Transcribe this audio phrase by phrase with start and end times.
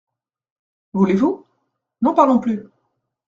[0.93, 1.45] Voulez-vous?…
[2.01, 2.67] n’en parlons plus!